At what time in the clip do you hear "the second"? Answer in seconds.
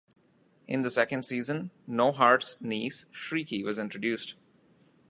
0.81-1.25